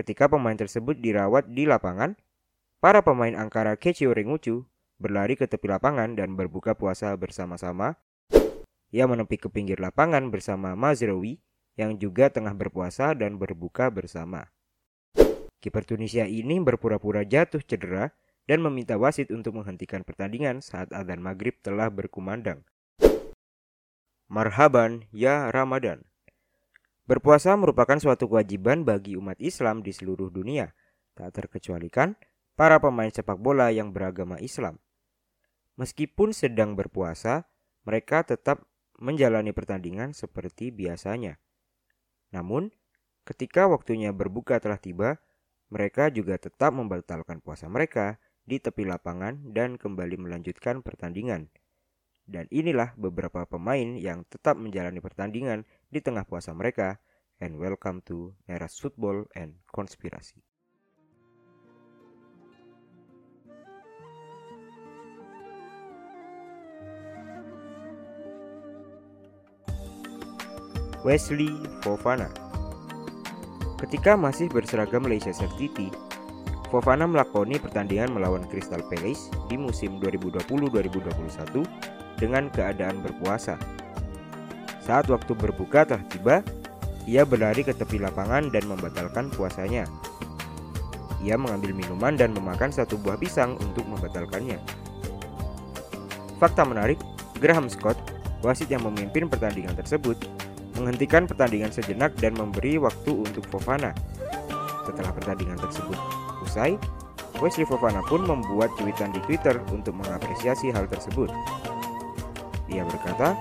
Ketika 0.00 0.32
pemain 0.32 0.56
tersebut 0.56 0.96
dirawat 0.96 1.52
di 1.52 1.68
lapangan, 1.68 2.16
para 2.80 3.04
pemain 3.04 3.36
Ankara 3.36 3.76
Kechio 3.76 4.16
Rengucu 4.16 4.64
berlari 4.96 5.36
ke 5.36 5.44
tepi 5.44 5.68
lapangan 5.68 6.16
dan 6.16 6.40
berbuka 6.40 6.72
puasa 6.72 7.12
bersama-sama. 7.20 8.00
Ia 8.96 9.04
menepi 9.04 9.36
ke 9.36 9.52
pinggir 9.52 9.76
lapangan 9.76 10.32
bersama 10.32 10.72
Mazraoui 10.72 11.44
yang 11.76 12.00
juga 12.00 12.32
tengah 12.32 12.56
berpuasa 12.56 13.12
dan 13.12 13.36
berbuka 13.36 13.92
bersama. 13.92 14.48
Kiper 15.60 15.84
Tunisia 15.84 16.24
ini 16.24 16.56
berpura-pura 16.64 17.20
jatuh 17.28 17.60
cedera 17.60 18.16
dan 18.48 18.64
meminta 18.64 18.96
wasit 18.96 19.28
untuk 19.28 19.60
menghentikan 19.60 20.00
pertandingan 20.00 20.64
saat 20.64 20.88
adzan 20.96 21.20
maghrib 21.20 21.60
telah 21.60 21.92
berkumandang. 21.92 22.64
Marhaban 24.32 25.04
ya 25.12 25.52
Ramadan. 25.52 26.09
Berpuasa 27.10 27.58
merupakan 27.58 27.98
suatu 27.98 28.30
kewajiban 28.30 28.86
bagi 28.86 29.18
umat 29.18 29.34
Islam 29.42 29.82
di 29.82 29.90
seluruh 29.90 30.30
dunia, 30.30 30.70
tak 31.18 31.34
terkecualikan 31.34 32.14
para 32.54 32.78
pemain 32.78 33.10
sepak 33.10 33.34
bola 33.34 33.74
yang 33.74 33.90
beragama 33.90 34.38
Islam. 34.38 34.78
Meskipun 35.74 36.30
sedang 36.30 36.78
berpuasa, 36.78 37.50
mereka 37.82 38.22
tetap 38.22 38.62
menjalani 39.02 39.50
pertandingan 39.50 40.14
seperti 40.14 40.70
biasanya. 40.70 41.42
Namun, 42.30 42.70
ketika 43.26 43.66
waktunya 43.66 44.14
berbuka 44.14 44.62
telah 44.62 44.78
tiba, 44.78 45.18
mereka 45.66 46.14
juga 46.14 46.38
tetap 46.38 46.70
membatalkan 46.70 47.42
puasa 47.42 47.66
mereka 47.66 48.22
di 48.46 48.62
tepi 48.62 48.86
lapangan 48.86 49.50
dan 49.50 49.82
kembali 49.82 50.14
melanjutkan 50.14 50.86
pertandingan. 50.86 51.50
Dan 52.30 52.46
inilah 52.54 52.94
beberapa 52.94 53.42
pemain 53.42 53.98
yang 53.98 54.22
tetap 54.30 54.54
menjalani 54.54 55.02
pertandingan 55.02 55.66
di 55.90 55.98
tengah 55.98 56.22
puasa 56.22 56.54
mereka. 56.54 57.02
And 57.42 57.58
welcome 57.58 58.06
to 58.06 58.38
Neras 58.46 58.78
Football 58.78 59.26
and 59.34 59.58
Konspirasi. 59.74 60.38
Wesley 71.02 71.50
Fofana. 71.82 72.30
Ketika 73.82 74.14
masih 74.14 74.46
berseragam 74.52 75.02
Leicester 75.08 75.50
City, 75.58 75.90
Fofana 76.70 77.10
melakoni 77.10 77.58
pertandingan 77.58 78.14
melawan 78.14 78.46
Crystal 78.46 78.86
Palace 78.86 79.26
di 79.50 79.58
musim 79.58 79.98
2020-2021 79.98 81.89
dengan 82.20 82.52
keadaan 82.52 83.00
berpuasa. 83.00 83.56
Saat 84.84 85.08
waktu 85.08 85.32
berbuka 85.32 85.88
telah 85.88 86.04
tiba, 86.12 86.36
ia 87.08 87.24
berlari 87.24 87.64
ke 87.64 87.72
tepi 87.72 87.96
lapangan 87.96 88.52
dan 88.52 88.68
membatalkan 88.68 89.32
puasanya. 89.32 89.88
Ia 91.24 91.36
mengambil 91.36 91.72
minuman 91.72 92.16
dan 92.16 92.32
memakan 92.36 92.72
satu 92.72 93.00
buah 93.00 93.16
pisang 93.16 93.56
untuk 93.60 93.84
membatalkannya. 93.88 94.60
Fakta 96.40 96.64
menarik, 96.64 96.96
Graham 97.40 97.68
Scott, 97.68 97.96
wasit 98.40 98.72
yang 98.72 98.84
memimpin 98.88 99.28
pertandingan 99.28 99.76
tersebut, 99.76 100.16
menghentikan 100.76 101.28
pertandingan 101.28 101.68
sejenak 101.68 102.16
dan 102.16 102.32
memberi 102.32 102.80
waktu 102.80 103.12
untuk 103.12 103.44
Fofana. 103.52 103.92
Setelah 104.88 105.12
pertandingan 105.12 105.60
tersebut 105.60 105.96
usai, 106.40 106.80
Wesley 107.40 107.68
Fofana 107.68 108.00
pun 108.08 108.24
membuat 108.24 108.72
cuitan 108.80 109.12
di 109.12 109.20
Twitter 109.28 109.60
untuk 109.72 109.96
mengapresiasi 109.96 110.72
hal 110.72 110.88
tersebut. 110.88 111.28
Ia 112.70 112.86
berkata, 112.86 113.34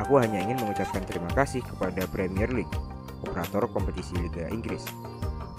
Aku 0.00 0.16
hanya 0.16 0.40
ingin 0.40 0.56
mengucapkan 0.60 1.04
terima 1.04 1.28
kasih 1.36 1.60
kepada 1.60 2.08
Premier 2.08 2.48
League, 2.48 2.72
operator 3.20 3.68
kompetisi 3.68 4.16
Liga 4.16 4.48
Inggris, 4.48 4.88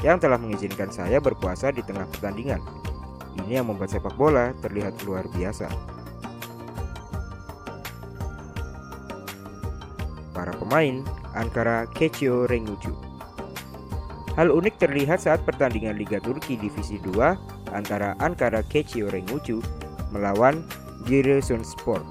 yang 0.02 0.18
telah 0.18 0.42
mengizinkan 0.42 0.90
saya 0.90 1.22
berpuasa 1.22 1.70
di 1.70 1.86
tengah 1.86 2.10
pertandingan. 2.10 2.62
Ini 3.38 3.62
yang 3.62 3.70
membuat 3.70 3.94
sepak 3.94 4.18
bola 4.18 4.54
terlihat 4.66 4.98
luar 5.06 5.30
biasa. 5.30 5.70
para 10.42 10.58
pemain 10.58 11.06
Ankara 11.38 11.86
Kechio 11.94 12.50
Rengucu. 12.50 12.98
Hal 14.34 14.50
unik 14.50 14.80
terlihat 14.82 15.22
saat 15.22 15.46
pertandingan 15.46 16.00
Liga 16.00 16.18
Turki 16.18 16.58
Divisi 16.58 16.98
2 16.98 17.76
antara 17.76 18.18
Ankara 18.18 18.66
Kechio 18.66 19.12
Rengucu 19.12 19.62
melawan 20.10 20.66
Giresunspor. 21.06 22.02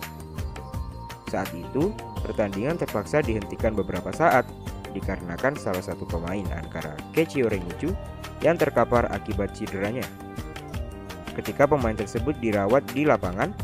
Saat 1.30 1.54
itu, 1.54 1.94
pertandingan 2.26 2.74
terpaksa 2.74 3.22
dihentikan 3.22 3.78
beberapa 3.78 4.10
saat 4.10 4.42
dikarenakan 4.90 5.54
salah 5.54 5.78
satu 5.78 6.02
pemain 6.02 6.42
Ankara 6.50 6.98
Kechio 7.14 7.46
Rengucu 7.46 7.94
yang 8.42 8.58
terkapar 8.58 9.06
akibat 9.14 9.54
cederanya. 9.54 10.02
Ketika 11.38 11.70
pemain 11.70 11.94
tersebut 11.94 12.34
dirawat 12.42 12.82
di 12.90 13.06
lapangan, 13.06 13.54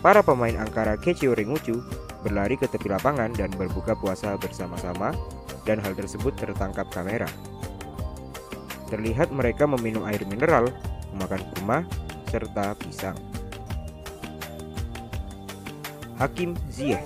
para 0.00 0.24
pemain 0.24 0.56
Ankara 0.56 0.96
Kechio 0.96 1.36
Rengucu 1.36 1.84
berlari 2.24 2.56
ke 2.56 2.64
tepi 2.64 2.88
lapangan 2.88 3.36
dan 3.36 3.52
berbuka 3.52 3.92
puasa 3.92 4.40
bersama-sama 4.40 5.12
dan 5.68 5.76
hal 5.84 5.92
tersebut 5.92 6.32
tertangkap 6.40 6.88
kamera. 6.88 7.28
Terlihat 8.88 9.28
mereka 9.32 9.68
meminum 9.68 10.08
air 10.08 10.24
mineral, 10.24 10.72
memakan 11.12 11.42
kurma, 11.52 11.78
serta 12.32 12.72
pisang. 12.80 13.31
Hakim 16.22 16.54
Ziyech 16.70 17.02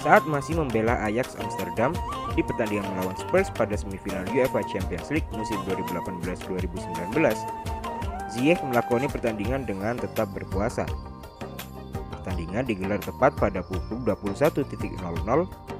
Saat 0.00 0.24
masih 0.24 0.56
membela 0.56 0.96
Ajax 1.04 1.36
Amsterdam 1.36 1.92
di 2.32 2.40
pertandingan 2.40 2.88
melawan 2.96 3.12
Spurs 3.20 3.52
pada 3.52 3.76
semifinal 3.76 4.24
UEFA 4.32 4.64
Champions 4.72 5.12
League 5.12 5.28
musim 5.36 5.60
2018-2019, 5.68 7.12
Ziyech 8.32 8.56
melakoni 8.64 9.04
pertandingan 9.12 9.68
dengan 9.68 10.00
tetap 10.00 10.32
berpuasa 10.32 10.88
pertandingan 12.16 12.64
digelar 12.64 13.04
tepat 13.04 13.36
pada 13.36 13.60
pukul 13.60 14.00
21.00 14.00 14.64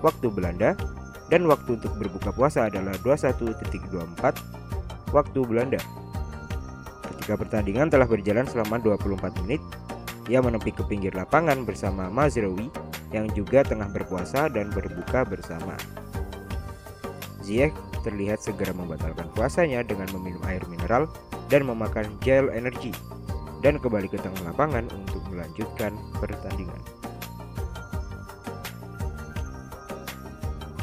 waktu 0.05 0.27
Belanda 0.29 0.77
dan 1.33 1.49
waktu 1.49 1.81
untuk 1.81 1.97
berbuka 1.97 2.37
puasa 2.37 2.69
adalah 2.69 2.93
21.24 3.01 4.69
waktu 5.17 5.41
Belanda. 5.45 5.81
Ketika 7.05 7.37
pertandingan 7.37 7.89
telah 7.89 8.09
berjalan 8.09 8.45
selama 8.45 8.81
24 8.81 9.41
menit, 9.45 9.61
ia 10.29 10.45
menepi 10.45 10.77
ke 10.77 10.85
pinggir 10.85 11.17
lapangan 11.17 11.65
bersama 11.65 12.13
Mazraoui 12.13 12.69
yang 13.17 13.33
juga 13.33 13.65
tengah 13.65 13.89
berpuasa 13.89 14.53
dan 14.53 14.69
berbuka 14.69 15.25
bersama. 15.25 15.75
Ziyech 17.41 17.73
terlihat 18.05 18.45
segera 18.45 18.77
membatalkan 18.77 19.33
puasanya 19.33 19.81
dengan 19.81 20.13
meminum 20.13 20.45
air 20.45 20.61
mineral 20.69 21.09
dan 21.49 21.65
memakan 21.65 22.05
gel 22.21 22.53
energi 22.53 22.93
dan 23.65 23.81
kembali 23.81 24.07
ke 24.07 24.21
tengah 24.21 24.53
lapangan 24.53 24.87
untuk 24.93 25.25
melanjutkan 25.33 25.97
pertandingan. 26.21 26.79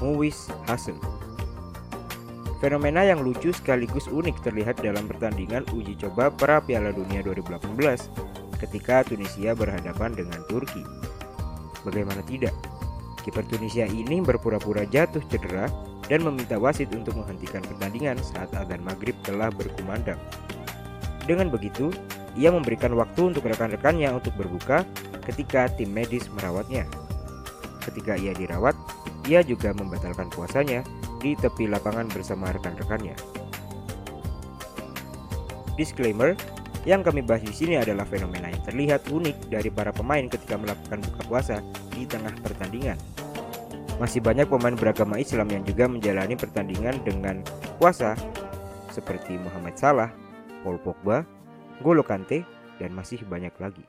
Muwis 0.03 0.51
Hasan 0.67 0.99
Fenomena 2.59 3.05
yang 3.05 3.21
lucu 3.21 3.53
sekaligus 3.53 4.09
unik 4.09 4.41
terlihat 4.43 4.81
dalam 4.81 5.05
pertandingan 5.05 5.63
uji 5.71 5.95
coba 6.01 6.33
pra 6.33 6.59
Piala 6.59 6.91
Dunia 6.91 7.21
2018 7.23 8.35
ketika 8.65 9.05
Tunisia 9.05 9.53
berhadapan 9.53 10.17
dengan 10.17 10.41
Turki. 10.49 10.81
Bagaimana 11.85 12.25
tidak? 12.25 12.53
Kiper 13.21 13.45
Tunisia 13.45 13.85
ini 13.85 14.21
berpura-pura 14.21 14.85
jatuh 14.89 15.21
cedera 15.29 15.69
dan 16.05 16.21
meminta 16.21 16.57
wasit 16.57 16.89
untuk 16.93 17.17
menghentikan 17.17 17.61
pertandingan 17.65 18.17
saat 18.21 18.53
adzan 18.53 18.81
maghrib 18.81 19.13
telah 19.25 19.49
berkumandang. 19.53 20.17
Dengan 21.25 21.49
begitu, 21.49 21.89
ia 22.37 22.53
memberikan 22.53 22.93
waktu 22.93 23.33
untuk 23.33 23.49
rekan-rekannya 23.49 24.13
untuk 24.13 24.33
berbuka 24.37 24.85
ketika 25.25 25.65
tim 25.73 25.89
medis 25.89 26.29
merawatnya. 26.37 26.85
Ketika 27.81 28.17
ia 28.17 28.33
dirawat, 28.33 28.77
ia 29.25 29.41
juga 29.41 29.73
membatalkan 29.73 30.29
puasanya 30.29 30.85
di 31.17 31.33
tepi 31.33 31.65
lapangan 31.65 32.05
bersama 32.13 32.53
rekan-rekannya. 32.53 33.17
Disclaimer, 35.73 36.37
yang 36.85 37.01
kami 37.01 37.25
bahas 37.25 37.41
di 37.41 37.49
sini 37.49 37.81
adalah 37.81 38.05
fenomena 38.05 38.53
yang 38.53 38.61
terlihat 38.61 39.09
unik 39.09 39.49
dari 39.49 39.73
para 39.73 39.89
pemain 39.89 40.29
ketika 40.29 40.53
melakukan 40.53 41.01
buka 41.01 41.21
puasa 41.25 41.57
di 41.89 42.05
tengah 42.05 42.31
pertandingan. 42.45 42.97
Masih 43.97 44.21
banyak 44.21 44.45
pemain 44.45 44.77
beragama 44.77 45.17
Islam 45.17 45.49
yang 45.49 45.65
juga 45.65 45.89
menjalani 45.89 46.37
pertandingan 46.37 47.01
dengan 47.01 47.41
puasa 47.81 48.13
seperti 48.93 49.35
Muhammad 49.41 49.75
Salah, 49.81 50.13
Paul 50.61 50.77
Pogba, 50.77 51.25
Golo 51.81 52.05
Kante, 52.05 52.45
dan 52.77 52.93
masih 52.93 53.25
banyak 53.25 53.51
lagi. 53.57 53.83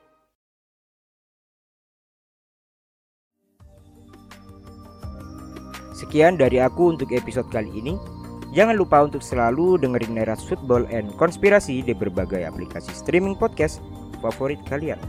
Sekian 5.97 6.37
dari 6.37 6.61
aku 6.61 6.93
untuk 6.93 7.09
episode 7.09 7.49
kali 7.49 7.73
ini. 7.73 8.16
Jangan 8.55 8.79
lupa 8.79 9.03
untuk 9.03 9.19
selalu 9.19 9.75
dengerin 9.83 10.15
Neras 10.15 10.39
Football 10.47 10.87
and 10.87 11.11
Konspirasi 11.19 11.83
di 11.83 11.91
berbagai 11.91 12.47
aplikasi 12.47 12.95
streaming 12.95 13.35
podcast 13.35 13.83
favorit 14.23 14.63
kalian. 14.71 14.99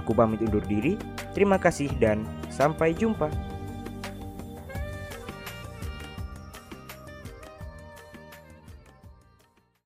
Aku 0.00 0.16
pamit 0.16 0.40
undur 0.40 0.64
diri, 0.64 0.96
terima 1.36 1.60
kasih 1.60 1.92
dan 2.00 2.24
sampai 2.48 2.96
jumpa. 2.96 3.28